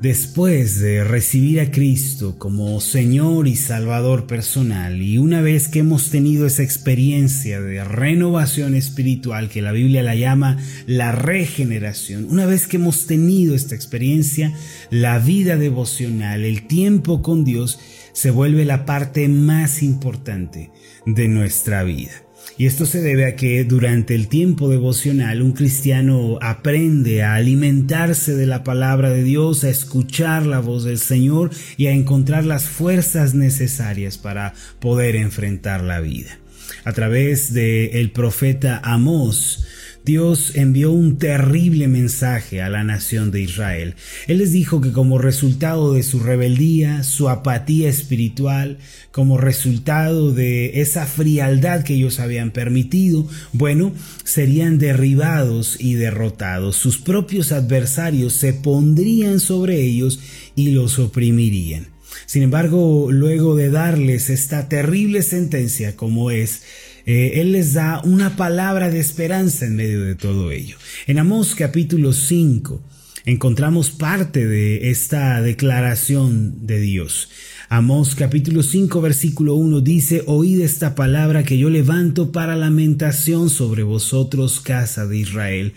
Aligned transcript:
Después 0.00 0.78
de 0.78 1.02
recibir 1.02 1.60
a 1.60 1.72
Cristo 1.72 2.38
como 2.38 2.80
Señor 2.80 3.48
y 3.48 3.56
Salvador 3.56 4.28
personal 4.28 5.02
y 5.02 5.18
una 5.18 5.42
vez 5.42 5.66
que 5.66 5.80
hemos 5.80 6.10
tenido 6.10 6.46
esa 6.46 6.62
experiencia 6.62 7.60
de 7.60 7.82
renovación 7.82 8.76
espiritual 8.76 9.48
que 9.48 9.60
la 9.60 9.72
Biblia 9.72 10.04
la 10.04 10.14
llama 10.14 10.56
la 10.86 11.10
regeneración, 11.10 12.26
una 12.30 12.46
vez 12.46 12.68
que 12.68 12.76
hemos 12.76 13.08
tenido 13.08 13.56
esta 13.56 13.74
experiencia, 13.74 14.54
la 14.90 15.18
vida 15.18 15.56
devocional, 15.56 16.44
el 16.44 16.68
tiempo 16.68 17.20
con 17.20 17.44
Dios, 17.44 17.80
se 18.12 18.30
vuelve 18.30 18.64
la 18.64 18.86
parte 18.86 19.26
más 19.28 19.82
importante 19.82 20.70
de 21.06 21.26
nuestra 21.26 21.82
vida. 21.82 22.27
Y 22.56 22.66
esto 22.66 22.86
se 22.86 23.00
debe 23.00 23.26
a 23.26 23.36
que 23.36 23.64
durante 23.64 24.14
el 24.14 24.28
tiempo 24.28 24.68
devocional 24.68 25.42
un 25.42 25.52
cristiano 25.52 26.38
aprende 26.40 27.22
a 27.22 27.34
alimentarse 27.34 28.34
de 28.34 28.46
la 28.46 28.64
palabra 28.64 29.10
de 29.10 29.22
Dios, 29.22 29.64
a 29.64 29.68
escuchar 29.68 30.46
la 30.46 30.60
voz 30.60 30.84
del 30.84 30.98
Señor 30.98 31.50
y 31.76 31.86
a 31.86 31.92
encontrar 31.92 32.44
las 32.44 32.64
fuerzas 32.64 33.34
necesarias 33.34 34.18
para 34.18 34.54
poder 34.80 35.14
enfrentar 35.16 35.82
la 35.82 36.00
vida. 36.00 36.38
A 36.84 36.92
través 36.92 37.52
del 37.52 37.90
el 37.92 38.10
profeta 38.10 38.80
Amós, 38.82 39.66
Dios 40.08 40.52
envió 40.54 40.90
un 40.90 41.18
terrible 41.18 41.86
mensaje 41.86 42.62
a 42.62 42.70
la 42.70 42.82
nación 42.82 43.30
de 43.30 43.42
Israel. 43.42 43.94
Él 44.26 44.38
les 44.38 44.52
dijo 44.52 44.80
que 44.80 44.90
como 44.90 45.18
resultado 45.18 45.92
de 45.92 46.02
su 46.02 46.20
rebeldía, 46.20 47.02
su 47.02 47.28
apatía 47.28 47.90
espiritual, 47.90 48.78
como 49.12 49.36
resultado 49.36 50.32
de 50.32 50.80
esa 50.80 51.04
frialdad 51.04 51.84
que 51.84 51.92
ellos 51.92 52.20
habían 52.20 52.52
permitido, 52.52 53.28
bueno, 53.52 53.92
serían 54.24 54.78
derribados 54.78 55.76
y 55.78 55.92
derrotados. 55.92 56.76
Sus 56.76 56.96
propios 56.96 57.52
adversarios 57.52 58.32
se 58.32 58.54
pondrían 58.54 59.40
sobre 59.40 59.82
ellos 59.82 60.20
y 60.56 60.70
los 60.70 60.98
oprimirían. 60.98 61.88
Sin 62.24 62.42
embargo, 62.42 63.08
luego 63.10 63.56
de 63.56 63.70
darles 63.70 64.30
esta 64.30 64.70
terrible 64.70 65.20
sentencia 65.20 65.96
como 65.96 66.30
es, 66.30 66.62
eh, 67.08 67.40
Él 67.40 67.52
les 67.52 67.72
da 67.72 68.02
una 68.04 68.36
palabra 68.36 68.90
de 68.90 69.00
esperanza 69.00 69.64
en 69.64 69.76
medio 69.76 70.04
de 70.04 70.14
todo 70.14 70.50
ello. 70.50 70.76
En 71.06 71.18
Amós 71.18 71.54
capítulo 71.54 72.12
5 72.12 72.82
encontramos 73.24 73.90
parte 73.90 74.46
de 74.46 74.90
esta 74.90 75.40
declaración 75.40 76.66
de 76.66 76.80
Dios. 76.80 77.30
Amós 77.70 78.14
capítulo 78.14 78.62
5 78.62 79.00
versículo 79.00 79.54
1 79.54 79.80
dice, 79.80 80.22
Oíd 80.26 80.60
esta 80.60 80.94
palabra 80.94 81.44
que 81.44 81.56
yo 81.56 81.70
levanto 81.70 82.30
para 82.30 82.56
lamentación 82.56 83.48
sobre 83.48 83.84
vosotros, 83.84 84.60
casa 84.60 85.06
de 85.06 85.16
Israel. 85.16 85.72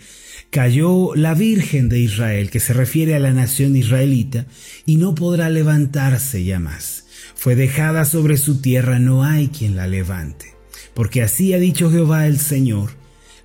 Cayó 0.50 1.14
la 1.14 1.32
Virgen 1.32 1.88
de 1.88 1.98
Israel, 1.98 2.50
que 2.50 2.60
se 2.60 2.74
refiere 2.74 3.14
a 3.14 3.18
la 3.18 3.32
nación 3.32 3.74
israelita, 3.74 4.44
y 4.84 4.96
no 4.96 5.14
podrá 5.14 5.48
levantarse 5.48 6.44
ya 6.44 6.60
más. 6.60 7.06
Fue 7.34 7.56
dejada 7.56 8.04
sobre 8.04 8.36
su 8.36 8.60
tierra, 8.60 8.98
no 8.98 9.24
hay 9.24 9.48
quien 9.48 9.76
la 9.76 9.86
levante. 9.86 10.51
Porque 10.94 11.22
así 11.22 11.54
ha 11.54 11.58
dicho 11.58 11.90
Jehová 11.90 12.26
el 12.26 12.38
Señor, 12.38 12.90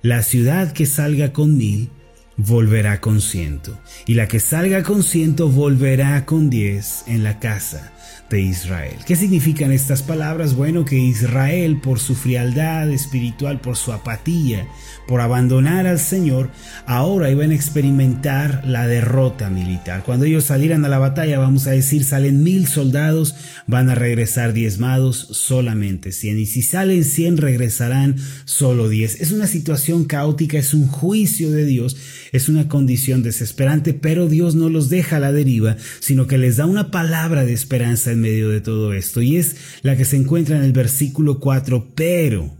la 0.02 0.22
ciudad 0.22 0.72
que 0.72 0.86
salga 0.86 1.32
con 1.32 1.56
mil 1.56 1.90
volverá 2.36 3.00
con 3.00 3.20
ciento, 3.20 3.78
y 4.06 4.14
la 4.14 4.28
que 4.28 4.38
salga 4.38 4.82
con 4.84 5.02
ciento 5.02 5.48
volverá 5.48 6.24
con 6.24 6.50
diez 6.50 7.02
en 7.08 7.24
la 7.24 7.40
casa 7.40 7.92
de 8.30 8.40
Israel. 8.40 8.96
¿Qué 9.06 9.16
significan 9.16 9.72
estas 9.72 10.02
palabras? 10.02 10.54
Bueno, 10.54 10.84
que 10.84 10.96
Israel, 10.96 11.80
por 11.80 11.98
su 11.98 12.14
frialdad 12.14 12.90
espiritual, 12.90 13.60
por 13.60 13.76
su 13.76 13.92
apatía, 13.92 14.66
por 15.06 15.22
abandonar 15.22 15.86
al 15.86 15.98
Señor, 15.98 16.50
ahora 16.84 17.30
iban 17.30 17.50
a 17.50 17.54
experimentar 17.54 18.62
la 18.66 18.86
derrota 18.86 19.48
militar. 19.48 20.02
Cuando 20.04 20.26
ellos 20.26 20.44
salieran 20.44 20.84
a 20.84 20.88
la 20.88 20.98
batalla, 20.98 21.38
vamos 21.38 21.66
a 21.66 21.70
decir, 21.70 22.04
salen 22.04 22.42
mil 22.42 22.66
soldados, 22.66 23.34
van 23.66 23.88
a 23.88 23.94
regresar 23.94 24.52
diezmados 24.52 25.28
solamente 25.30 26.12
cien. 26.12 26.38
Y 26.38 26.44
si 26.44 26.60
salen 26.60 27.04
cien, 27.04 27.38
regresarán 27.38 28.16
solo 28.44 28.90
diez. 28.90 29.18
Es 29.20 29.32
una 29.32 29.46
situación 29.46 30.04
caótica, 30.04 30.58
es 30.58 30.74
un 30.74 30.86
juicio 30.86 31.50
de 31.50 31.64
Dios, 31.64 31.96
es 32.32 32.50
una 32.50 32.68
condición 32.68 33.22
desesperante, 33.22 33.94
pero 33.94 34.28
Dios 34.28 34.54
no 34.54 34.68
los 34.68 34.90
deja 34.90 35.16
a 35.16 35.20
la 35.20 35.32
deriva, 35.32 35.76
sino 36.00 36.26
que 36.26 36.36
les 36.36 36.58
da 36.58 36.66
una 36.66 36.90
palabra 36.90 37.44
de 37.44 37.54
esperanza 37.54 38.10
en 38.18 38.22
medio 38.22 38.48
de 38.50 38.60
todo 38.60 38.92
esto, 38.92 39.22
y 39.22 39.36
es 39.36 39.56
la 39.82 39.96
que 39.96 40.04
se 40.04 40.16
encuentra 40.16 40.56
en 40.56 40.64
el 40.64 40.72
versículo 40.72 41.38
4, 41.40 41.92
pero 41.94 42.58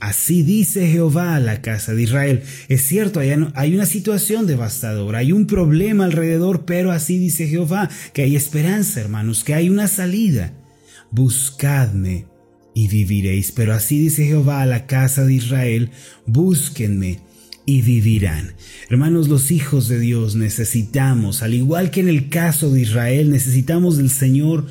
Así 0.00 0.44
dice 0.44 0.86
Jehová 0.86 1.34
a 1.34 1.40
la 1.40 1.60
casa 1.60 1.92
de 1.92 2.04
Israel. 2.04 2.42
Es 2.68 2.82
cierto, 2.82 3.18
hay 3.18 3.74
una 3.74 3.86
situación 3.86 4.46
devastadora, 4.46 5.18
hay 5.18 5.32
un 5.32 5.46
problema 5.48 6.04
alrededor, 6.04 6.64
pero 6.64 6.92
así 6.92 7.18
dice 7.18 7.48
Jehová, 7.48 7.90
que 8.12 8.22
hay 8.22 8.36
esperanza, 8.36 9.00
hermanos, 9.00 9.42
que 9.42 9.54
hay 9.54 9.68
una 9.68 9.88
salida. 9.88 10.52
Buscadme 11.10 12.26
y 12.74 12.86
viviréis. 12.86 13.50
Pero 13.50 13.74
así 13.74 13.98
dice 13.98 14.24
Jehová 14.24 14.62
a 14.62 14.66
la 14.66 14.86
casa 14.86 15.24
de 15.24 15.34
Israel, 15.34 15.90
búsquenme 16.26 17.18
y 17.66 17.82
vivirán. 17.82 18.54
Hermanos, 18.88 19.28
los 19.28 19.50
hijos 19.50 19.88
de 19.88 19.98
Dios 19.98 20.36
necesitamos, 20.36 21.42
al 21.42 21.54
igual 21.54 21.90
que 21.90 22.00
en 22.00 22.08
el 22.08 22.28
caso 22.28 22.70
de 22.70 22.82
Israel, 22.82 23.30
necesitamos 23.30 23.96
del 23.96 24.10
Señor 24.10 24.68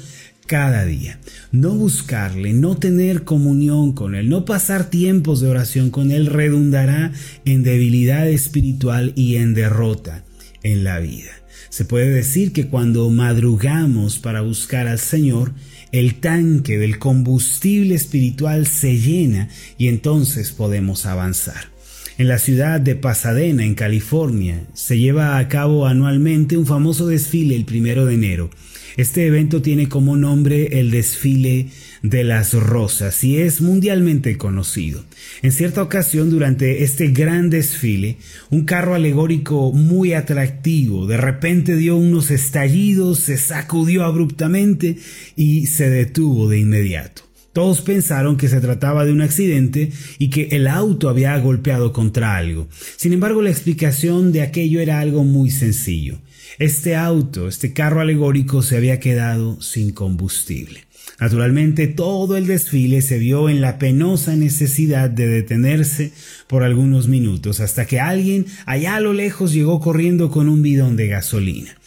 cada 0.47 0.85
día. 0.85 1.19
No 1.51 1.75
buscarle, 1.75 2.53
no 2.53 2.77
tener 2.77 3.23
comunión 3.23 3.91
con 3.91 4.15
Él, 4.15 4.29
no 4.29 4.45
pasar 4.45 4.89
tiempos 4.89 5.41
de 5.41 5.49
oración 5.49 5.91
con 5.91 6.11
Él 6.11 6.25
redundará 6.25 7.11
en 7.45 7.63
debilidad 7.63 8.27
espiritual 8.27 9.13
y 9.15 9.35
en 9.35 9.53
derrota 9.53 10.23
en 10.63 10.83
la 10.83 10.99
vida. 10.99 11.31
Se 11.69 11.85
puede 11.85 12.09
decir 12.09 12.53
que 12.53 12.67
cuando 12.67 13.09
madrugamos 13.09 14.17
para 14.17 14.41
buscar 14.41 14.87
al 14.87 14.99
Señor, 14.99 15.53
el 15.91 16.15
tanque 16.15 16.77
del 16.77 16.97
combustible 16.97 17.93
espiritual 17.93 18.67
se 18.67 18.97
llena 18.97 19.49
y 19.77 19.87
entonces 19.87 20.51
podemos 20.51 21.05
avanzar. 21.05 21.69
En 22.17 22.27
la 22.27 22.39
ciudad 22.39 22.81
de 22.81 22.95
Pasadena, 22.95 23.63
en 23.63 23.75
California, 23.75 24.63
se 24.73 24.97
lleva 24.97 25.37
a 25.37 25.47
cabo 25.47 25.85
anualmente 25.85 26.57
un 26.57 26.65
famoso 26.65 27.05
desfile 27.05 27.55
el 27.55 27.65
primero 27.65 28.05
de 28.05 28.15
enero 28.15 28.49
este 28.97 29.27
evento 29.27 29.61
tiene 29.61 29.87
como 29.87 30.17
nombre 30.17 30.79
el 30.79 30.91
desfile 30.91 31.67
de 32.03 32.23
las 32.23 32.53
rosas 32.53 33.23
y 33.23 33.37
es 33.37 33.61
mundialmente 33.61 34.37
conocido. 34.37 35.03
En 35.41 35.51
cierta 35.51 35.81
ocasión 35.81 36.29
durante 36.29 36.83
este 36.83 37.07
gran 37.07 37.49
desfile, 37.49 38.17
un 38.49 38.65
carro 38.65 38.95
alegórico 38.95 39.71
muy 39.71 40.13
atractivo 40.13 41.05
de 41.05 41.17
repente 41.17 41.75
dio 41.75 41.95
unos 41.95 42.31
estallidos, 42.31 43.19
se 43.19 43.37
sacudió 43.37 44.03
abruptamente 44.03 44.97
y 45.35 45.67
se 45.67 45.89
detuvo 45.89 46.49
de 46.49 46.59
inmediato. 46.59 47.23
Todos 47.53 47.81
pensaron 47.81 48.37
que 48.37 48.49
se 48.49 48.61
trataba 48.61 49.03
de 49.03 49.11
un 49.11 49.21
accidente 49.21 49.91
y 50.19 50.29
que 50.29 50.49
el 50.51 50.67
auto 50.67 51.09
había 51.09 51.35
golpeado 51.39 51.91
contra 51.91 52.35
algo. 52.37 52.67
Sin 52.97 53.13
embargo, 53.13 53.41
la 53.41 53.49
explicación 53.49 54.31
de 54.31 54.43
aquello 54.43 54.79
era 54.79 54.99
algo 54.99 55.23
muy 55.23 55.49
sencillo. 55.49 56.19
Este 56.59 56.95
auto, 56.95 57.47
este 57.47 57.73
carro 57.73 58.01
alegórico 58.01 58.61
se 58.61 58.77
había 58.77 58.99
quedado 58.99 59.61
sin 59.61 59.91
combustible. 59.91 60.87
Naturalmente 61.19 61.87
todo 61.87 62.37
el 62.37 62.45
desfile 62.45 63.01
se 63.01 63.17
vio 63.17 63.49
en 63.49 63.61
la 63.61 63.79
penosa 63.79 64.35
necesidad 64.35 65.09
de 65.09 65.27
detenerse 65.27 66.11
por 66.47 66.63
algunos 66.63 67.07
minutos 67.07 67.59
hasta 67.59 67.85
que 67.87 67.99
alguien 67.99 68.45
allá 68.65 68.95
a 68.95 68.99
lo 68.99 69.13
lejos 69.13 69.51
llegó 69.51 69.79
corriendo 69.79 70.29
con 70.29 70.47
un 70.47 70.61
bidón 70.61 70.95
de 70.95 71.07
gasolina. 71.07 71.77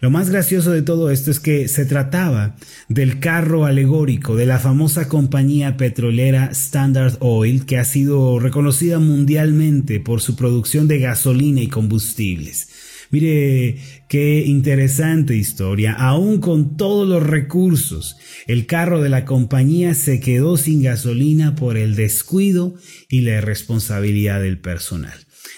Lo 0.00 0.10
más 0.10 0.30
gracioso 0.30 0.70
de 0.70 0.82
todo 0.82 1.10
esto 1.10 1.32
es 1.32 1.40
que 1.40 1.66
se 1.66 1.84
trataba 1.84 2.54
del 2.88 3.18
carro 3.18 3.66
alegórico 3.66 4.36
de 4.36 4.46
la 4.46 4.60
famosa 4.60 5.08
compañía 5.08 5.76
petrolera 5.76 6.50
Standard 6.52 7.16
Oil 7.18 7.66
que 7.66 7.78
ha 7.78 7.84
sido 7.84 8.38
reconocida 8.38 9.00
mundialmente 9.00 9.98
por 9.98 10.20
su 10.20 10.36
producción 10.36 10.86
de 10.86 11.00
gasolina 11.00 11.60
y 11.60 11.68
combustibles. 11.68 12.68
Mire 13.10 13.78
qué 14.08 14.42
interesante 14.46 15.36
historia. 15.36 15.92
Aún 15.92 16.40
con 16.40 16.76
todos 16.76 17.06
los 17.06 17.22
recursos, 17.22 18.16
el 18.46 18.66
carro 18.66 19.02
de 19.02 19.10
la 19.10 19.24
compañía 19.24 19.94
se 19.94 20.20
quedó 20.20 20.56
sin 20.56 20.82
gasolina 20.82 21.54
por 21.54 21.76
el 21.76 21.94
descuido 21.94 22.74
y 23.08 23.20
la 23.20 23.38
irresponsabilidad 23.38 24.40
del 24.40 24.58
personal. 24.58 25.14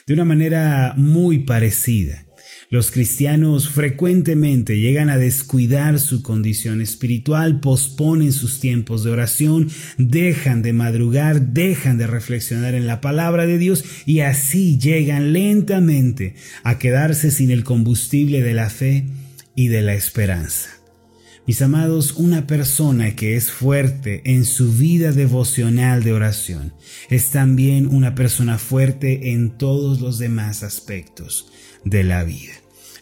De 0.06 0.14
una 0.14 0.24
manera 0.24 0.94
muy 0.96 1.40
parecida, 1.40 2.26
los 2.70 2.92
cristianos 2.92 3.68
frecuentemente 3.68 4.78
llegan 4.78 5.10
a 5.10 5.18
descuidar 5.18 5.98
su 5.98 6.22
condición 6.22 6.80
espiritual, 6.80 7.58
posponen 7.58 8.32
sus 8.32 8.60
tiempos 8.60 9.02
de 9.02 9.10
oración, 9.10 9.68
dejan 9.98 10.62
de 10.62 10.72
madrugar, 10.72 11.48
dejan 11.48 11.98
de 11.98 12.06
reflexionar 12.06 12.76
en 12.76 12.86
la 12.86 13.00
palabra 13.00 13.44
de 13.46 13.58
Dios 13.58 13.84
y 14.06 14.20
así 14.20 14.78
llegan 14.78 15.32
lentamente 15.32 16.36
a 16.62 16.78
quedarse 16.78 17.32
sin 17.32 17.50
el 17.50 17.64
combustible 17.64 18.40
de 18.40 18.54
la 18.54 18.70
fe 18.70 19.08
y 19.56 19.66
de 19.66 19.82
la 19.82 19.94
esperanza. 19.94 20.70
Mis 21.48 21.62
amados, 21.62 22.12
una 22.12 22.46
persona 22.46 23.16
que 23.16 23.34
es 23.34 23.50
fuerte 23.50 24.22
en 24.24 24.44
su 24.44 24.72
vida 24.72 25.10
devocional 25.10 26.04
de 26.04 26.12
oración 26.12 26.72
es 27.08 27.32
también 27.32 27.88
una 27.88 28.14
persona 28.14 28.58
fuerte 28.58 29.32
en 29.32 29.58
todos 29.58 30.00
los 30.00 30.20
demás 30.20 30.62
aspectos 30.62 31.50
de 31.84 32.04
la 32.04 32.24
vida. 32.24 32.52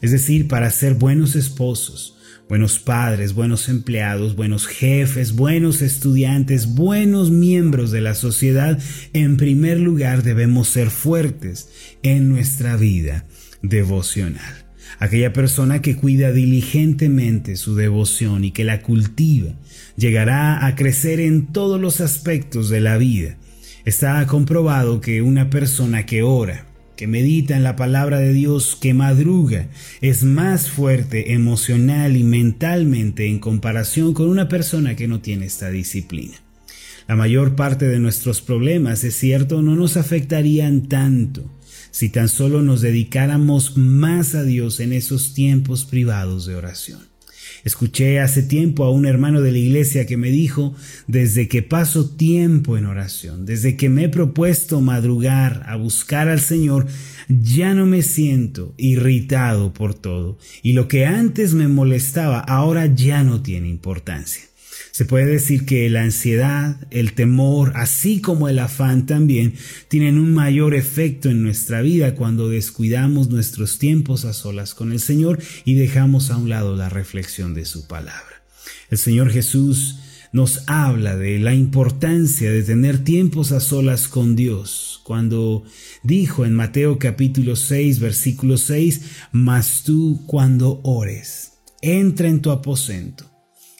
es 0.01 0.13
decir, 0.13 0.47
para 0.47 0.71
ser 0.71 0.95
buenos 0.95 1.35
esposos, 1.35 2.17
buenos 2.49 2.79
padres, 2.79 3.35
buenos 3.35 3.69
empleados, 3.69 4.35
buenos 4.35 4.67
jefes, 4.67 5.33
buenos 5.33 5.83
estudiantes, 5.83 6.75
buenos 6.75 7.31
miembros 7.31 7.91
de 7.91 8.01
la 8.01 8.15
sociedad, 8.15 8.79
en 9.13 9.37
primer 9.37 9.79
lugar 9.79 10.23
debemos 10.23 10.69
ser 10.69 10.91
fuertes 10.91 11.69
en 12.03 12.29
nuestra 12.29 12.77
vida 12.77 13.27
devocional. 13.63 14.67
Aquella 14.99 15.33
persona 15.33 15.83
que 15.83 15.97
cuida 15.97 16.33
diligentemente 16.33 17.57
su 17.57 17.77
devoción 17.77 18.45
y 18.45 18.51
que 18.51 18.65
la 18.65 18.81
cultiva, 18.83 19.53
llegará 19.97 20.67
a 20.67 20.75
crecer 20.75 21.21
en 21.21 21.47
todos 21.49 21.81
los 21.81 22.01
aspectos 22.01 22.71
de 22.71 22.81
la 22.81 22.97
vida. 22.97 23.37
Está 23.85 24.27
comprobado 24.27 25.01
que 25.01 25.23
una 25.23 25.51
persona 25.51 26.07
que 26.07 26.23
ora, 26.23 26.67
que 26.99 27.07
medita 27.07 27.57
en 27.57 27.63
la 27.63 27.77
palabra 27.77 28.19
de 28.19 28.33
Dios, 28.33 28.77
que 28.79 28.93
madruga, 28.93 29.69
es 30.01 30.25
más 30.25 30.69
fuerte 30.69 31.33
emocional 31.33 32.17
y 32.17 32.25
mentalmente 32.25 33.29
en 33.29 33.39
comparación 33.39 34.15
con 34.15 34.29
una 34.29 34.49
persona 34.49 34.97
que 34.97 35.07
no 35.07 35.21
tiene 35.21 35.47
esta 35.47 35.71
disciplina. 35.71 36.43
La 37.07 37.15
mayor 37.15 37.55
parte 37.55 37.87
de 37.87 38.01
nuestros 38.01 38.41
problemas, 38.41 39.05
es 39.05 39.15
cierto, 39.15 39.63
no 39.63 39.77
nos 39.77 39.97
afectarían 39.97 40.89
tanto 40.89 41.49
si 41.93 42.09
tan 42.09 42.29
solo 42.29 42.63
nos 42.63 42.81
dedicáramos 42.81 43.77
más 43.77 44.35
a 44.35 44.43
Dios 44.43 44.81
en 44.81 44.93
esos 44.93 45.35
tiempos 45.35 45.85
privados 45.85 46.47
de 46.47 46.57
oración. 46.57 46.99
Escuché 47.65 48.21
hace 48.21 48.43
tiempo 48.43 48.85
a 48.85 48.91
un 48.91 49.07
hermano 49.07 49.41
de 49.41 49.53
la 49.53 49.59
iglesia 49.59 50.07
que 50.07 50.17
me 50.17 50.31
dijo, 50.31 50.75
desde 51.07 51.49
que 51.49 51.63
paso 51.63 52.09
tiempo 52.11 52.77
en 52.77 52.87
oración, 52.87 53.47
desde 53.47 53.77
que 53.77 53.89
me 53.89 54.05
he 54.05 54.09
propuesto 54.09 54.81
madrugar 54.81 55.63
a 55.67 55.77
buscar 55.77 56.29
al 56.29 56.41
Señor, 56.41 56.87
ya 57.29 57.75
no 57.75 57.87
me 57.87 58.03
siento 58.03 58.75
irritado 58.77 59.73
por 59.73 59.95
todo, 59.95 60.39
y 60.63 60.73
lo 60.73 60.89
que 60.89 61.07
antes 61.07 61.55
me 61.55 61.69
molestaba 61.69 62.41
ahora 62.41 62.87
ya 62.87 63.23
no 63.23 63.43
tiene 63.43 63.69
importancia. 63.69 64.43
Se 64.99 65.05
puede 65.05 65.27
decir 65.27 65.65
que 65.65 65.89
la 65.89 66.03
ansiedad, 66.03 66.77
el 66.91 67.13
temor, 67.13 67.71
así 67.77 68.21
como 68.21 68.49
el 68.49 68.59
afán 68.59 69.07
también, 69.07 69.55
tienen 69.87 70.19
un 70.19 70.35
mayor 70.35 70.75
efecto 70.75 71.31
en 71.31 71.41
nuestra 71.41 71.83
vida 71.83 72.17
cuando 72.17 72.49
descuidamos 72.49 73.31
nuestros 73.31 73.79
tiempos 73.79 74.25
a 74.25 74.33
solas 74.33 74.75
con 74.75 74.91
el 74.91 74.99
Señor 74.99 75.39
y 75.65 75.75
dejamos 75.75 76.33
a 76.33 76.37
un 76.37 76.49
lado 76.49 76.75
la 76.75 76.89
reflexión 76.89 77.55
de 77.55 77.65
su 77.65 77.87
palabra. 77.87 78.43
El 78.91 78.99
Señor 78.99 79.31
Jesús 79.31 80.01
nos 80.33 80.65
habla 80.67 81.17
de 81.17 81.39
la 81.39 81.55
importancia 81.55 82.51
de 82.51 82.65
tener 82.65 83.05
tiempos 83.05 83.53
a 83.53 83.61
solas 83.61 84.09
con 84.09 84.35
Dios, 84.35 85.01
cuando 85.05 85.63
dijo 86.03 86.45
en 86.45 86.55
Mateo 86.55 86.99
capítulo 86.99 87.55
6, 87.55 88.01
versículo 88.01 88.57
6, 88.57 89.03
Mas 89.31 89.85
tú 89.85 90.25
cuando 90.27 90.81
ores, 90.83 91.53
entra 91.83 92.27
en 92.27 92.41
tu 92.41 92.51
aposento 92.51 93.38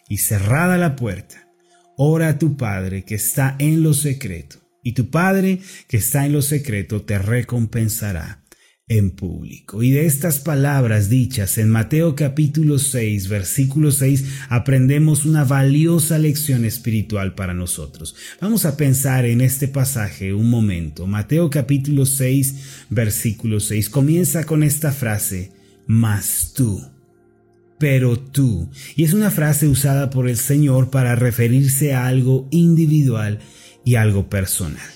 y 0.09 0.19
cerrada 0.19 0.79
la 0.79 0.97
puerta, 0.97 1.49
ora 1.97 2.29
a 2.29 2.39
tu 2.39 2.57
Padre 2.57 3.05
que 3.05 3.15
está 3.15 3.57
en 3.59 3.83
lo 3.83 3.95
secreto, 3.95 4.59
y 4.83 4.93
tu 4.93 5.11
Padre 5.11 5.61
que 5.89 5.99
está 5.99 6.27
en 6.27 6.33
lo 6.33 6.43
secreto 6.43 7.03
te 7.03 7.19
recompensará 7.19 8.43
en 8.89 9.11
público. 9.11 9.83
Y 9.83 9.91
de 9.91 10.07
estas 10.07 10.39
palabras 10.39 11.11
dichas 11.11 11.59
en 11.59 11.69
Mateo 11.69 12.15
capítulo 12.15 12.79
6, 12.79 13.29
versículo 13.29 13.91
6, 13.91 14.25
aprendemos 14.49 15.27
una 15.27 15.45
valiosa 15.45 16.19
lección 16.19 16.65
espiritual 16.65 17.35
para 17.35 17.55
nosotros. 17.55 18.17
Vamos 18.41 18.65
a 18.65 18.77
pensar 18.77 19.27
en 19.27 19.43
este 19.43 19.69
pasaje 19.69 20.33
un 20.33 20.49
momento. 20.49 21.07
Mateo 21.07 21.51
capítulo 21.51 22.07
6, 22.07 22.87
versículo 22.89 23.61
6 23.61 23.91
comienza 23.91 24.45
con 24.45 24.63
esta 24.63 24.91
frase, 24.91 25.53
mas 25.87 26.53
tú 26.55 26.83
pero 27.79 28.19
tú. 28.19 28.71
Y 28.97 29.05
es 29.05 29.13
una 29.13 29.31
frase 29.31 29.69
usada 29.69 30.11
por 30.11 30.29
el 30.29 30.37
Señor 30.37 30.91
para 30.91 31.15
referirse 31.15 31.95
a 31.95 32.07
algo 32.07 32.49
individual 32.51 33.39
y 33.85 33.95
algo 33.95 34.29
personal. 34.29 34.89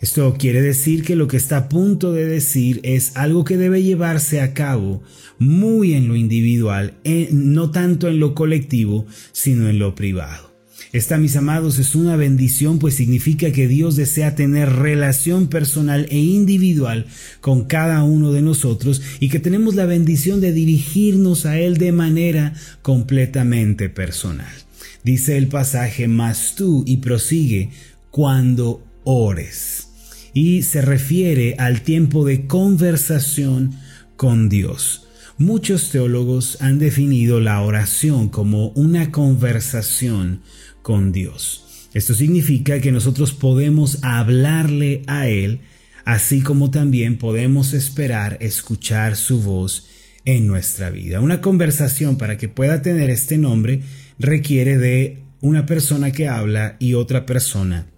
Esto 0.00 0.34
quiere 0.36 0.60
decir 0.62 1.04
que 1.04 1.14
lo 1.14 1.28
que 1.28 1.36
está 1.36 1.56
a 1.58 1.68
punto 1.68 2.12
de 2.12 2.26
decir 2.26 2.80
es 2.82 3.16
algo 3.16 3.44
que 3.44 3.56
debe 3.56 3.84
llevarse 3.84 4.40
a 4.40 4.52
cabo 4.52 5.02
muy 5.38 5.94
en 5.94 6.08
lo 6.08 6.16
individual, 6.16 6.98
no 7.30 7.70
tanto 7.70 8.08
en 8.08 8.18
lo 8.18 8.34
colectivo, 8.34 9.06
sino 9.30 9.68
en 9.68 9.78
lo 9.78 9.94
privado. 9.94 10.51
Esta, 10.92 11.16
mis 11.16 11.36
amados, 11.36 11.78
es 11.78 11.94
una 11.94 12.16
bendición, 12.16 12.78
pues 12.78 12.96
significa 12.96 13.50
que 13.50 13.66
Dios 13.66 13.96
desea 13.96 14.34
tener 14.34 14.68
relación 14.68 15.46
personal 15.46 16.06
e 16.10 16.18
individual 16.18 17.06
con 17.40 17.64
cada 17.64 18.02
uno 18.04 18.30
de 18.30 18.42
nosotros 18.42 19.00
y 19.18 19.30
que 19.30 19.38
tenemos 19.38 19.74
la 19.74 19.86
bendición 19.86 20.42
de 20.42 20.52
dirigirnos 20.52 21.46
a 21.46 21.58
Él 21.58 21.78
de 21.78 21.92
manera 21.92 22.52
completamente 22.82 23.88
personal. 23.88 24.52
Dice 25.02 25.38
el 25.38 25.48
pasaje, 25.48 26.08
más 26.08 26.56
tú 26.56 26.84
y 26.86 26.98
prosigue 26.98 27.70
cuando 28.10 28.84
ores. 29.04 29.88
Y 30.34 30.62
se 30.62 30.82
refiere 30.82 31.56
al 31.58 31.80
tiempo 31.80 32.26
de 32.26 32.46
conversación 32.46 33.72
con 34.16 34.50
Dios. 34.50 35.08
Muchos 35.38 35.90
teólogos 35.90 36.58
han 36.60 36.78
definido 36.78 37.40
la 37.40 37.62
oración 37.62 38.28
como 38.28 38.68
una 38.68 39.10
conversación 39.10 40.42
con 40.82 41.12
Dios. 41.12 41.88
Esto 41.94 42.14
significa 42.14 42.80
que 42.80 42.92
nosotros 42.92 43.32
podemos 43.32 43.98
hablarle 44.02 45.02
a 45.06 45.28
Él, 45.28 45.60
así 46.04 46.40
como 46.40 46.70
también 46.70 47.18
podemos 47.18 47.74
esperar 47.74 48.38
escuchar 48.40 49.16
su 49.16 49.40
voz 49.42 49.88
en 50.24 50.46
nuestra 50.46 50.90
vida. 50.90 51.20
Una 51.20 51.40
conversación 51.40 52.16
para 52.16 52.38
que 52.38 52.48
pueda 52.48 52.82
tener 52.82 53.10
este 53.10 53.38
nombre 53.38 53.82
requiere 54.18 54.78
de 54.78 55.22
una 55.40 55.66
persona 55.66 56.12
que 56.12 56.28
habla 56.28 56.76
y 56.78 56.94
otra 56.94 57.26
persona 57.26 57.88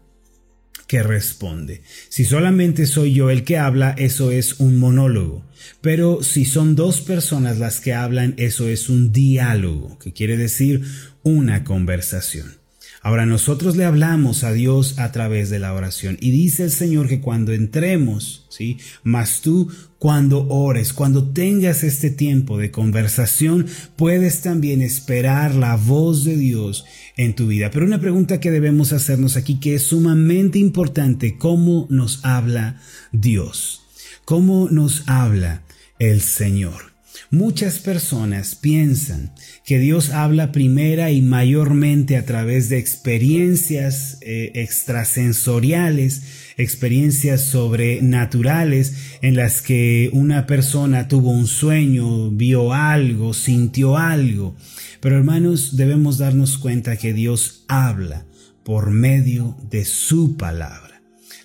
que 0.87 1.03
responde. 1.03 1.83
Si 2.09 2.25
solamente 2.25 2.87
soy 2.87 3.15
yo 3.15 3.31
el 3.31 3.45
que 3.45 3.59
habla, 3.59 3.95
eso 3.99 4.31
es 4.31 4.61
un 4.61 4.77
monólogo. 4.77 5.45
Pero 5.81 6.23
si 6.23 6.45
son 6.45 6.77
dos 6.77 7.01
personas 7.01 7.59
las 7.59 7.81
que 7.81 7.95
hablan, 7.95 8.35
eso 8.37 8.69
es 8.69 8.89
un 8.89 9.13
diálogo, 9.13 9.99
que 9.99 10.13
quiere 10.13 10.37
decir 10.37 10.83
una 11.23 11.65
conversación. 11.65 12.64
Ahora 13.05 13.27
nosotros 13.27 13.77
le 13.77 13.85
hablamos 13.85 14.45
a 14.45 14.53
Dios 14.55 14.99
a 14.99 15.13
través 15.13 15.51
de 15.51 15.59
la 15.59 15.75
oración 15.75 16.17
y 16.23 16.31
dice 16.31 16.65
el 16.65 16.71
Señor 16.71 17.07
que 17.07 17.21
cuando 17.21 17.53
entremos, 17.53 18.47
¿sí? 18.49 18.79
Mas 19.03 19.43
tú 19.43 19.71
cuando 19.99 20.49
ores, 20.49 20.95
cuando 20.95 21.31
tengas 21.31 21.85
este 21.85 22.09
tiempo 22.09 22.57
de 22.57 22.71
conversación, 22.71 23.67
puedes 23.97 24.41
también 24.41 24.81
esperar 24.81 25.55
la 25.55 25.77
voz 25.77 26.25
de 26.25 26.39
Dios 26.39 26.87
en 27.19 27.35
tu 27.35 27.49
vida. 27.49 27.71
Pero 27.71 27.85
una 27.85 28.01
pregunta 28.01 28.41
que 28.41 28.51
debemos 28.51 28.95
hacernos 28.95 29.37
aquí 29.37 29.61
que 29.61 29.75
es 29.75 29.83
sumamente 29.83 30.59
importante, 30.59 31.37
¿cómo 31.37 31.87
nos 31.91 32.25
habla 32.25 32.81
Dios? 33.13 33.83
¿Cómo 34.25 34.71
nos 34.71 35.07
habla 35.07 35.63
el 35.99 36.23
Señor? 36.23 36.94
Muchas 37.31 37.79
personas 37.79 38.55
piensan 38.55 39.33
que 39.65 39.79
Dios 39.79 40.11
habla 40.11 40.53
primera 40.53 41.11
y 41.11 41.23
mayormente 41.23 42.17
a 42.17 42.25
través 42.25 42.69
de 42.69 42.79
experiencias 42.79 44.19
eh, 44.21 44.53
extrasensoriales, 44.55 46.23
experiencias 46.57 47.43
sobrenaturales 47.43 48.95
en 49.23 49.37
las 49.37 49.63
que 49.63 50.11
una 50.13 50.47
persona 50.47 51.09
tuvo 51.09 51.31
un 51.31 51.47
sueño, 51.47 52.31
vio 52.31 52.73
algo, 52.73 53.35
sintió 53.35 53.97
algo. 53.97 54.57
Pero 55.01 55.17
hermanos, 55.17 55.77
debemos 55.77 56.19
darnos 56.19 56.59
cuenta 56.59 56.97
que 56.97 57.13
Dios 57.13 57.65
habla 57.69 58.27
por 58.65 58.91
medio 58.91 59.57
de 59.71 59.85
su 59.85 60.37
palabra. 60.37 60.94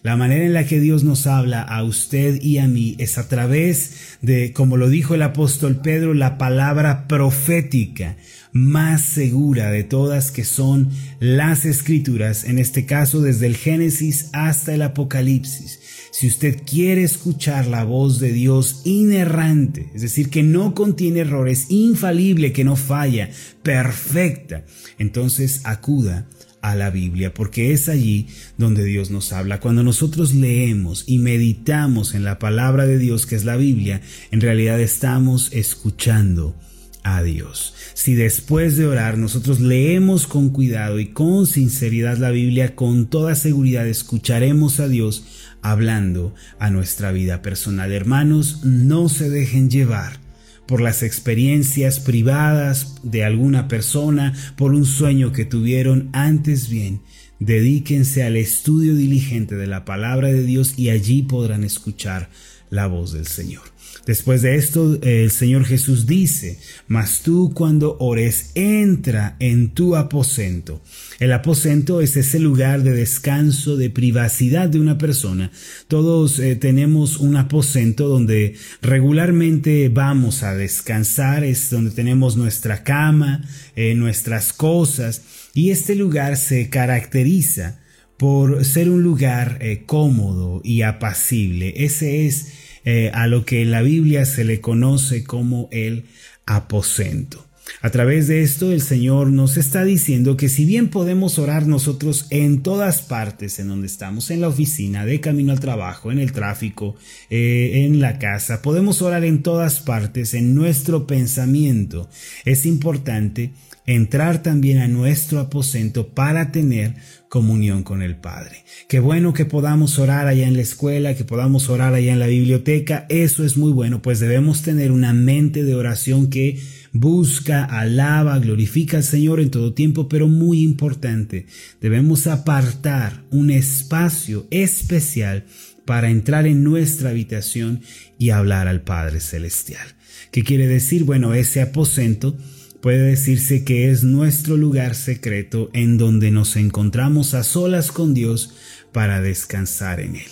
La 0.02 0.16
manera 0.16 0.46
en 0.46 0.54
la 0.54 0.66
que 0.66 0.80
Dios 0.80 1.04
nos 1.04 1.28
habla 1.28 1.62
a 1.62 1.84
usted 1.84 2.42
y 2.42 2.58
a 2.60 2.68
mí 2.68 2.96
es 3.00 3.18
a 3.18 3.28
través 3.28 4.18
de, 4.22 4.54
como 4.54 4.78
lo 4.78 4.90
dijo 4.90 5.14
el 5.14 5.22
apóstol 5.22 5.82
Pedro, 5.82 6.14
la 6.14 6.38
palabra 6.38 7.06
profética 7.08 8.16
más 8.54 9.02
segura 9.02 9.70
de 9.72 9.84
todas 9.84 10.32
que 10.32 10.46
son 10.46 10.90
las 11.20 11.66
escrituras, 11.66 12.46
en 12.46 12.60
este 12.60 12.86
caso 12.86 13.22
desde 13.22 13.48
el 13.48 13.58
Génesis 13.58 14.30
hasta 14.32 14.74
el 14.74 14.84
Apocalipsis. 14.84 15.80
Si 16.12 16.28
usted 16.28 16.62
quiere 16.66 17.04
escuchar 17.04 17.68
la 17.68 17.84
voz 17.84 18.20
de 18.20 18.32
Dios 18.32 18.82
inerrante, 18.86 19.92
es 19.94 20.02
decir, 20.02 20.30
que 20.30 20.44
no 20.44 20.74
contiene 20.74 21.20
errores, 21.20 21.68
infalible, 21.70 22.54
que 22.54 22.64
no 22.64 22.76
falla, 22.76 23.30
perfecta, 23.64 24.64
entonces 24.98 25.62
acuda 25.66 26.28
a 26.62 26.76
la 26.76 26.90
Biblia, 26.90 27.34
porque 27.34 27.74
es 27.74 27.90
allí 27.90 28.28
donde 28.58 28.84
Dios 28.84 29.12
nos 29.12 29.34
habla. 29.34 29.60
Cuando 29.60 29.84
nosotros 29.84 30.34
leemos 30.34 31.04
y 31.08 31.20
meditamos 31.20 32.14
en 32.14 32.24
la 32.24 32.40
palabra 32.40 32.86
de 32.86 32.98
Dios, 32.98 33.26
que 33.26 33.36
es 33.36 33.46
la 33.46 33.56
Biblia, 33.56 34.02
en 34.32 34.42
realidad 34.42 34.80
estamos 34.80 35.50
escuchando 35.54 36.56
a 37.04 37.24
Dios. 37.24 37.74
Si 37.94 38.14
después 38.14 38.78
de 38.78 38.88
orar 38.88 39.18
nosotros 39.18 39.60
leemos 39.60 40.28
con 40.28 40.50
cuidado 40.50 41.00
y 41.00 41.08
con 41.08 41.48
sinceridad 41.48 42.18
la 42.18 42.32
Biblia, 42.32 42.76
con 42.76 43.08
toda 43.08 43.36
seguridad 43.36 43.88
escucharemos 43.88 44.80
a 44.80 44.88
Dios 44.88 45.24
hablando 45.62 46.34
a 46.60 46.70
nuestra 46.70 47.12
vida 47.12 47.42
personal. 47.42 47.92
Hermanos, 47.92 48.64
no 48.64 49.10
se 49.10 49.30
dejen 49.30 49.70
llevar 49.70 50.29
por 50.70 50.82
las 50.82 51.02
experiencias 51.02 52.00
privadas 52.00 52.98
de 53.02 53.24
alguna 53.24 53.68
persona, 53.68 54.36
por 54.56 54.76
un 54.76 54.86
sueño 54.86 55.32
que 55.32 55.44
tuvieron 55.44 56.10
antes 56.14 56.70
bien. 56.70 57.02
Dedíquense 57.40 58.22
al 58.22 58.38
estudio 58.38 58.96
diligente 58.96 59.56
de 59.56 59.66
la 59.66 59.84
palabra 59.84 60.28
de 60.28 60.44
Dios 60.44 60.78
y 60.78 60.92
allí 60.92 61.24
podrán 61.24 61.64
escuchar 61.64 62.30
la 62.70 62.88
voz 62.88 63.14
del 63.14 63.28
Señor. 63.28 63.64
Después 64.06 64.42
de 64.42 64.56
esto, 64.56 64.98
el 65.04 65.30
Señor 65.30 65.66
Jesús 65.66 66.08
dice, 66.08 66.58
mas 66.88 67.22
tú 67.22 67.52
cuando 67.54 67.98
ores, 68.00 68.52
entra 68.56 69.36
en 69.40 69.70
tu 69.70 69.96
aposento. 69.96 70.82
El 71.20 71.32
aposento 71.32 72.02
es 72.02 72.18
ese 72.18 72.40
lugar 72.40 72.82
de 72.82 72.92
descanso, 72.92 73.78
de 73.78 73.90
privacidad 73.90 74.70
de 74.70 74.80
una 74.80 74.98
persona. 74.98 75.52
Todos 75.88 76.40
eh, 76.40 76.56
tenemos 76.56 77.18
un 77.18 77.36
aposento 77.36 78.08
donde 78.08 78.56
regularmente 78.82 79.90
vamos 79.90 80.44
a 80.44 80.56
descansar, 80.56 81.44
es 81.44 81.70
donde 81.70 81.92
tenemos 81.92 82.36
nuestra 82.36 82.84
cama, 82.84 83.44
eh, 83.76 83.94
nuestras 83.96 84.54
cosas, 84.54 85.22
y 85.54 85.72
este 85.72 85.94
lugar 85.96 86.38
se 86.38 86.70
caracteriza 86.70 87.80
por 88.18 88.66
ser 88.66 88.90
un 88.90 89.02
lugar 89.02 89.60
eh, 89.62 89.84
cómodo 89.86 90.62
y 90.64 90.82
apacible. 90.82 91.74
Ese 91.78 92.28
es 92.28 92.48
eh, 92.86 93.12
a 93.14 93.28
lo 93.28 93.46
que 93.46 93.62
en 93.62 93.72
la 93.72 93.82
Biblia 93.82 94.26
se 94.26 94.44
le 94.44 94.62
conoce 94.62 95.24
como 95.24 95.70
el 95.72 96.06
aposento. 96.46 97.50
A 97.82 97.92
través 97.92 98.28
de 98.28 98.42
esto 98.42 98.72
el 98.72 98.82
Señor 98.82 99.32
nos 99.32 99.58
está 99.58 99.84
diciendo 99.84 100.36
que 100.36 100.50
si 100.50 100.66
bien 100.66 100.90
podemos 100.90 101.40
orar 101.40 101.68
nosotros 101.68 102.26
en 102.30 102.62
todas 102.62 103.02
partes 103.02 103.60
en 103.60 103.70
donde 103.70 103.88
estamos, 103.88 104.32
en 104.32 104.42
la 104.42 104.50
oficina, 104.50 105.06
de 105.06 105.22
camino 105.22 105.54
al 105.54 105.60
trabajo, 105.60 106.12
en 106.12 106.20
el 106.20 106.32
tráfico, 106.32 106.96
eh, 107.30 107.86
en 107.86 108.00
la 108.00 108.20
casa, 108.20 108.62
podemos 108.62 109.02
orar 109.02 109.24
en 109.24 109.44
todas 109.44 109.80
partes, 109.80 110.34
en 110.34 110.56
nuestro 110.56 111.08
pensamiento, 111.08 112.10
es 112.44 112.66
importante 112.66 113.54
entrar 113.96 114.44
también 114.44 114.78
a 114.78 114.88
nuestro 114.88 115.40
aposento 115.40 116.10
para 116.10 116.52
tener 116.52 116.94
comunión 117.28 117.82
con 117.82 118.04
el 118.04 118.16
Padre. 118.16 118.64
Qué 118.88 119.00
bueno 119.00 119.34
que 119.34 119.46
podamos 119.46 119.98
orar 119.98 120.28
allá 120.28 120.48
en 120.48 120.56
la 120.56 120.62
escuela, 120.62 121.16
que 121.16 121.24
podamos 121.24 121.70
orar 121.70 121.96
allá 121.96 122.14
en 122.14 122.20
la 122.20 122.28
biblioteca, 122.28 123.08
eso 123.10 123.44
es 123.44 123.58
muy 123.58 123.72
bueno, 123.72 124.02
pues 124.02 124.20
debemos 124.20 124.62
tener 124.62 124.92
una 124.92 125.14
mente 125.14 125.64
de 125.64 125.74
oración 125.74 126.30
que 126.30 126.60
busca, 126.94 127.64
alaba, 127.64 128.38
glorifica 128.38 128.98
al 128.98 129.04
Señor 129.04 129.40
en 129.40 129.50
todo 129.50 129.74
tiempo, 129.74 130.08
pero 130.08 130.28
muy 130.28 130.62
importante, 130.62 131.48
debemos 131.82 132.28
apartar 132.28 133.24
un 133.32 133.50
espacio 133.50 134.46
especial 134.52 135.46
para 135.86 136.12
entrar 136.12 136.46
en 136.46 136.64
nuestra 136.64 137.10
habitación 137.10 137.82
y 138.20 138.30
hablar 138.30 138.68
al 138.68 138.82
Padre 138.82 139.20
Celestial. 139.20 139.88
¿Qué 140.32 140.44
quiere 140.44 140.68
decir? 140.68 141.06
Bueno, 141.06 141.34
ese 141.34 141.62
aposento 141.62 142.38
puede 142.82 143.10
decirse 143.10 143.64
que 143.64 143.92
es 143.92 144.04
nuestro 144.04 144.58
lugar 144.58 144.96
secreto 144.96 145.70
en 145.74 145.98
donde 145.98 146.32
nos 146.32 146.56
encontramos 146.56 147.34
a 147.34 147.44
solas 147.44 147.92
con 147.92 148.14
Dios 148.14 148.56
para 148.92 149.22
descansar 149.22 150.00
en 150.00 150.16
Él. 150.16 150.30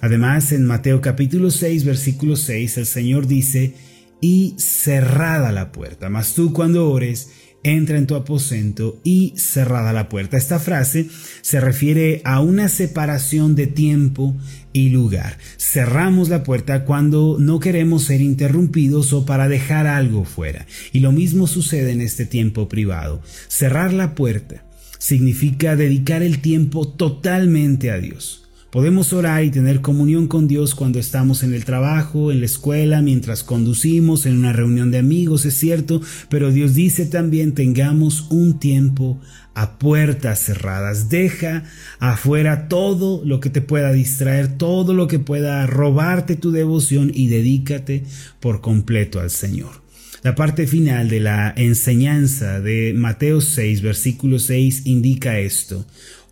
Además, 0.00 0.52
en 0.52 0.66
Mateo 0.66 1.00
capítulo 1.00 1.50
6, 1.50 1.84
versículo 1.84 2.36
6, 2.36 2.78
el 2.78 2.86
Señor 2.86 3.26
dice, 3.26 3.74
y 4.20 4.54
cerrada 4.58 5.52
la 5.52 5.72
puerta, 5.72 6.08
mas 6.10 6.34
tú 6.34 6.52
cuando 6.52 6.90
ores, 6.90 7.30
entra 7.64 7.98
en 7.98 8.06
tu 8.06 8.14
aposento 8.14 9.00
y 9.02 9.34
cerrada 9.36 9.92
la 9.92 10.08
puerta. 10.08 10.36
Esta 10.36 10.60
frase 10.60 11.08
se 11.40 11.60
refiere 11.60 12.20
a 12.24 12.40
una 12.40 12.68
separación 12.68 13.56
de 13.56 13.66
tiempo 13.66 14.36
y 14.72 14.90
lugar. 14.90 15.38
Cerramos 15.58 16.28
la 16.28 16.44
puerta 16.44 16.84
cuando 16.84 17.36
no 17.40 17.58
queremos 17.58 18.04
ser 18.04 18.20
interrumpidos 18.20 19.12
o 19.12 19.26
para 19.26 19.48
dejar 19.48 19.86
algo 19.86 20.24
fuera. 20.24 20.66
Y 20.92 21.00
lo 21.00 21.10
mismo 21.10 21.46
sucede 21.46 21.92
en 21.92 22.02
este 22.02 22.26
tiempo 22.26 22.68
privado. 22.68 23.22
Cerrar 23.48 23.92
la 23.92 24.14
puerta 24.14 24.64
significa 24.98 25.74
dedicar 25.74 26.22
el 26.22 26.40
tiempo 26.40 26.86
totalmente 26.88 27.90
a 27.90 27.98
Dios. 27.98 28.43
Podemos 28.74 29.12
orar 29.12 29.44
y 29.44 29.52
tener 29.52 29.82
comunión 29.82 30.26
con 30.26 30.48
Dios 30.48 30.74
cuando 30.74 30.98
estamos 30.98 31.44
en 31.44 31.54
el 31.54 31.64
trabajo, 31.64 32.32
en 32.32 32.40
la 32.40 32.46
escuela, 32.46 33.02
mientras 33.02 33.44
conducimos, 33.44 34.26
en 34.26 34.36
una 34.36 34.52
reunión 34.52 34.90
de 34.90 34.98
amigos, 34.98 35.44
es 35.44 35.54
cierto, 35.54 36.00
pero 36.28 36.50
Dios 36.50 36.74
dice 36.74 37.06
también 37.06 37.54
tengamos 37.54 38.26
un 38.32 38.58
tiempo 38.58 39.20
a 39.54 39.78
puertas 39.78 40.40
cerradas. 40.40 41.08
Deja 41.08 41.62
afuera 42.00 42.66
todo 42.66 43.22
lo 43.24 43.38
que 43.38 43.48
te 43.48 43.60
pueda 43.60 43.92
distraer, 43.92 44.58
todo 44.58 44.92
lo 44.92 45.06
que 45.06 45.20
pueda 45.20 45.64
robarte 45.68 46.34
tu 46.34 46.50
devoción 46.50 47.12
y 47.14 47.28
dedícate 47.28 48.02
por 48.40 48.60
completo 48.60 49.20
al 49.20 49.30
Señor. 49.30 49.84
La 50.24 50.34
parte 50.34 50.66
final 50.66 51.08
de 51.08 51.20
la 51.20 51.54
enseñanza 51.56 52.60
de 52.60 52.92
Mateo 52.92 53.40
6, 53.40 53.82
versículo 53.82 54.40
6 54.40 54.82
indica 54.86 55.38
esto. 55.38 55.86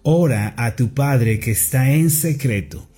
Ora 0.04 0.54
a 0.56 0.74
tu 0.74 0.94
Padre 0.94 1.38
que 1.38 1.52
está 1.52 1.92
en 1.92 2.10
secreto, 2.10 2.88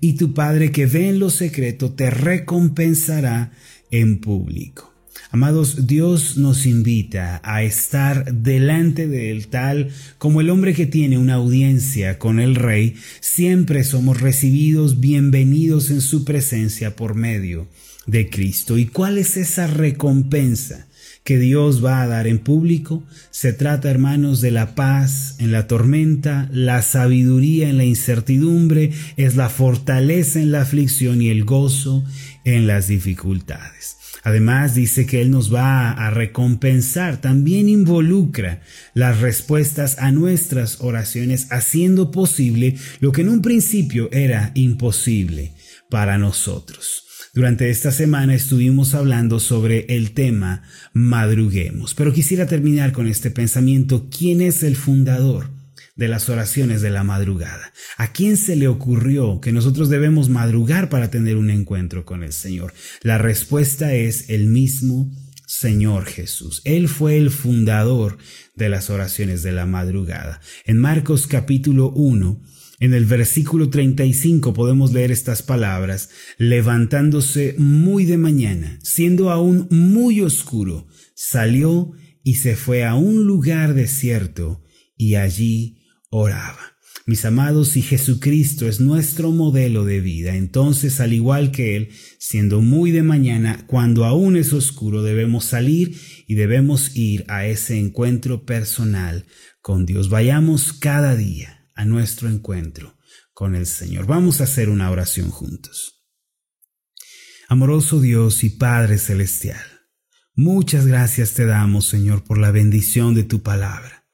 y 0.00 0.12
tu 0.12 0.32
Padre 0.32 0.70
que 0.70 0.86
ve 0.86 1.08
en 1.08 1.18
lo 1.18 1.28
secreto 1.28 1.92
te 1.92 2.08
recompensará 2.08 3.50
en 3.90 4.20
público. 4.20 4.92
Amados, 5.32 5.88
Dios 5.88 6.36
nos 6.36 6.64
invita 6.66 7.40
a 7.42 7.64
estar 7.64 8.32
delante 8.32 9.08
de 9.08 9.32
Él 9.32 9.48
tal 9.48 9.90
como 10.18 10.40
el 10.40 10.50
hombre 10.50 10.72
que 10.72 10.86
tiene 10.86 11.18
una 11.18 11.34
audiencia 11.34 12.18
con 12.20 12.38
el 12.38 12.54
Rey, 12.54 12.94
siempre 13.20 13.82
somos 13.82 14.20
recibidos 14.20 15.00
bienvenidos 15.00 15.90
en 15.90 16.00
su 16.00 16.24
presencia 16.24 16.94
por 16.94 17.16
medio 17.16 17.66
de 18.06 18.30
Cristo. 18.30 18.78
¿Y 18.78 18.86
cuál 18.86 19.18
es 19.18 19.36
esa 19.36 19.66
recompensa? 19.66 20.86
Que 21.24 21.38
Dios 21.38 21.84
va 21.84 22.02
a 22.02 22.06
dar 22.06 22.26
en 22.26 22.38
público. 22.38 23.04
Se 23.30 23.52
trata, 23.52 23.90
hermanos, 23.90 24.40
de 24.40 24.50
la 24.50 24.74
paz 24.74 25.36
en 25.38 25.52
la 25.52 25.66
tormenta, 25.66 26.48
la 26.52 26.82
sabiduría 26.82 27.68
en 27.68 27.76
la 27.76 27.84
incertidumbre, 27.84 28.92
es 29.16 29.36
la 29.36 29.48
fortaleza 29.48 30.40
en 30.40 30.52
la 30.52 30.62
aflicción 30.62 31.22
y 31.22 31.28
el 31.28 31.44
gozo 31.44 32.04
en 32.44 32.66
las 32.66 32.88
dificultades. 32.88 33.96
Además 34.24 34.74
dice 34.74 35.04
que 35.04 35.20
Él 35.20 35.30
nos 35.30 35.52
va 35.52 35.90
a 35.90 36.10
recompensar, 36.10 37.20
también 37.20 37.68
involucra 37.68 38.60
las 38.94 39.20
respuestas 39.20 39.98
a 39.98 40.12
nuestras 40.12 40.80
oraciones, 40.80 41.48
haciendo 41.50 42.12
posible 42.12 42.76
lo 43.00 43.10
que 43.10 43.22
en 43.22 43.30
un 43.30 43.42
principio 43.42 44.08
era 44.12 44.52
imposible 44.54 45.54
para 45.90 46.18
nosotros. 46.18 47.11
Durante 47.34 47.70
esta 47.70 47.92
semana 47.92 48.34
estuvimos 48.34 48.92
hablando 48.92 49.40
sobre 49.40 49.86
el 49.88 50.12
tema 50.12 50.64
madruguemos, 50.92 51.94
pero 51.94 52.12
quisiera 52.12 52.46
terminar 52.46 52.92
con 52.92 53.06
este 53.06 53.30
pensamiento. 53.30 54.10
¿Quién 54.10 54.42
es 54.42 54.62
el 54.62 54.76
fundador? 54.76 55.50
de 55.94 56.08
las 56.08 56.30
oraciones 56.30 56.80
de 56.80 56.88
la 56.88 57.04
madrugada. 57.04 57.70
¿A 57.98 58.12
quién 58.12 58.38
se 58.38 58.56
le 58.56 58.66
ocurrió 58.66 59.42
que 59.42 59.52
nosotros 59.52 59.90
debemos 59.90 60.30
madrugar 60.30 60.88
para 60.88 61.10
tener 61.10 61.36
un 61.36 61.50
encuentro 61.50 62.06
con 62.06 62.22
el 62.22 62.32
Señor? 62.32 62.72
La 63.02 63.18
respuesta 63.18 63.92
es 63.92 64.30
el 64.30 64.46
mismo 64.46 65.12
Señor 65.46 66.06
Jesús. 66.06 66.62
Él 66.64 66.88
fue 66.88 67.18
el 67.18 67.30
fundador 67.30 68.16
de 68.56 68.70
las 68.70 68.88
oraciones 68.88 69.42
de 69.42 69.52
la 69.52 69.66
madrugada. 69.66 70.40
En 70.64 70.78
Marcos 70.78 71.26
capítulo 71.26 71.90
1, 71.90 72.40
en 72.82 72.94
el 72.94 73.04
versículo 73.04 73.70
35 73.70 74.52
podemos 74.54 74.92
leer 74.92 75.12
estas 75.12 75.40
palabras, 75.44 76.10
levantándose 76.36 77.54
muy 77.56 78.06
de 78.06 78.18
mañana, 78.18 78.80
siendo 78.82 79.30
aún 79.30 79.68
muy 79.70 80.20
oscuro, 80.20 80.88
salió 81.14 81.92
y 82.24 82.34
se 82.34 82.56
fue 82.56 82.84
a 82.84 82.96
un 82.96 83.22
lugar 83.22 83.74
desierto 83.74 84.64
y 84.96 85.14
allí 85.14 85.78
oraba. 86.10 86.58
Mis 87.06 87.24
amados, 87.24 87.68
si 87.68 87.82
Jesucristo 87.82 88.66
es 88.66 88.80
nuestro 88.80 89.30
modelo 89.30 89.84
de 89.84 90.00
vida, 90.00 90.34
entonces 90.34 90.98
al 90.98 91.12
igual 91.12 91.52
que 91.52 91.76
Él, 91.76 91.90
siendo 92.18 92.62
muy 92.62 92.90
de 92.90 93.04
mañana, 93.04 93.64
cuando 93.68 94.06
aún 94.06 94.36
es 94.36 94.52
oscuro, 94.52 95.04
debemos 95.04 95.44
salir 95.44 95.96
y 96.26 96.34
debemos 96.34 96.96
ir 96.96 97.24
a 97.28 97.46
ese 97.46 97.78
encuentro 97.78 98.44
personal 98.44 99.26
con 99.60 99.86
Dios. 99.86 100.08
Vayamos 100.08 100.72
cada 100.72 101.14
día 101.14 101.61
a 101.74 101.84
nuestro 101.84 102.28
encuentro 102.28 102.96
con 103.32 103.54
el 103.54 103.66
Señor. 103.66 104.06
Vamos 104.06 104.40
a 104.40 104.44
hacer 104.44 104.68
una 104.68 104.90
oración 104.90 105.30
juntos. 105.30 106.04
Amoroso 107.48 108.00
Dios 108.00 108.44
y 108.44 108.50
Padre 108.50 108.98
Celestial, 108.98 109.64
muchas 110.34 110.86
gracias 110.86 111.34
te 111.34 111.44
damos, 111.44 111.86
Señor, 111.86 112.24
por 112.24 112.38
la 112.38 112.50
bendición 112.50 113.14
de 113.14 113.24
tu 113.24 113.42
palabra. 113.42 114.06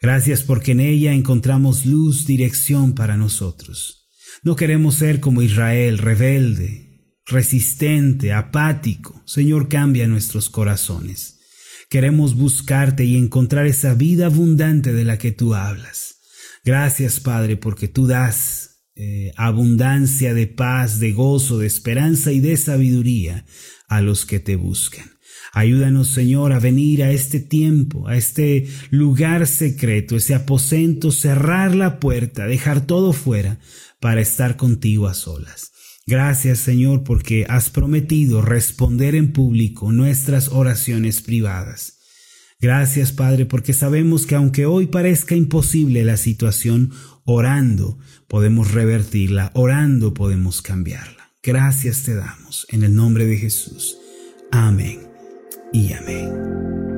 Gracias 0.00 0.42
porque 0.42 0.72
en 0.72 0.80
ella 0.80 1.12
encontramos 1.12 1.84
luz, 1.84 2.24
dirección 2.24 2.94
para 2.94 3.16
nosotros. 3.16 4.08
No 4.42 4.54
queremos 4.56 4.94
ser 4.94 5.20
como 5.20 5.42
Israel, 5.42 5.98
rebelde, 5.98 6.88
resistente, 7.26 8.32
apático. 8.32 9.22
Señor, 9.26 9.68
cambia 9.68 10.06
nuestros 10.06 10.48
corazones. 10.48 11.40
Queremos 11.90 12.36
buscarte 12.36 13.04
y 13.04 13.16
encontrar 13.16 13.66
esa 13.66 13.94
vida 13.94 14.26
abundante 14.26 14.92
de 14.92 15.04
la 15.04 15.18
que 15.18 15.32
tú 15.32 15.54
hablas. 15.54 16.17
Gracias, 16.64 17.20
Padre, 17.20 17.56
porque 17.56 17.88
tú 17.88 18.06
das 18.06 18.84
eh, 18.94 19.32
abundancia 19.36 20.34
de 20.34 20.46
paz, 20.46 20.98
de 20.98 21.12
gozo, 21.12 21.58
de 21.58 21.66
esperanza 21.66 22.32
y 22.32 22.40
de 22.40 22.56
sabiduría 22.56 23.44
a 23.88 24.00
los 24.00 24.26
que 24.26 24.40
te 24.40 24.56
buscan. 24.56 25.18
Ayúdanos, 25.52 26.08
Señor, 26.08 26.52
a 26.52 26.58
venir 26.58 27.02
a 27.02 27.10
este 27.10 27.40
tiempo, 27.40 28.08
a 28.08 28.16
este 28.16 28.68
lugar 28.90 29.46
secreto, 29.46 30.16
ese 30.16 30.34
aposento, 30.34 31.10
cerrar 31.10 31.74
la 31.74 32.00
puerta, 32.00 32.46
dejar 32.46 32.86
todo 32.86 33.12
fuera 33.12 33.58
para 34.00 34.20
estar 34.20 34.56
contigo 34.56 35.06
a 35.06 35.14
solas. 35.14 35.72
Gracias, 36.06 36.58
Señor, 36.58 37.04
porque 37.04 37.46
has 37.48 37.70
prometido 37.70 38.40
responder 38.40 39.14
en 39.14 39.32
público 39.32 39.92
nuestras 39.92 40.48
oraciones 40.48 41.22
privadas. 41.22 41.97
Gracias, 42.60 43.12
Padre, 43.12 43.46
porque 43.46 43.72
sabemos 43.72 44.26
que 44.26 44.34
aunque 44.34 44.66
hoy 44.66 44.86
parezca 44.86 45.36
imposible 45.36 46.04
la 46.04 46.16
situación, 46.16 46.90
orando 47.24 47.98
podemos 48.26 48.72
revertirla, 48.72 49.52
orando 49.54 50.12
podemos 50.12 50.60
cambiarla. 50.60 51.30
Gracias 51.42 52.02
te 52.02 52.16
damos 52.16 52.66
en 52.70 52.82
el 52.82 52.94
nombre 52.94 53.26
de 53.26 53.36
Jesús. 53.36 53.96
Amén 54.50 55.00
y 55.72 55.92
amén. 55.92 56.97